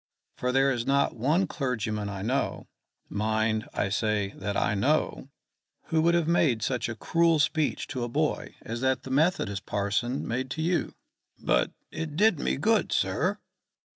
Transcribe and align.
For 0.35 0.51
there 0.51 0.71
is 0.71 0.87
not 0.87 1.15
one 1.15 1.45
clergyman 1.45 2.09
I 2.09 2.23
know 2.23 2.65
mind, 3.07 3.69
I 3.71 3.89
say, 3.89 4.29
that 4.35 4.57
I 4.57 4.73
know 4.73 5.29
who 5.89 6.01
would 6.01 6.15
have 6.15 6.27
made 6.27 6.63
such 6.63 6.89
a 6.89 6.95
cruel 6.95 7.37
speech 7.37 7.85
to 7.89 8.03
a 8.03 8.09
boy 8.09 8.55
as 8.63 8.81
that 8.81 9.03
the 9.03 9.11
Methodist 9.11 9.67
parson 9.67 10.27
made 10.27 10.49
to 10.57 10.61
you." 10.63 10.95
"But 11.37 11.69
it 11.91 12.15
did 12.15 12.39
me 12.39 12.57
good, 12.57 12.91
sir?" 12.91 13.37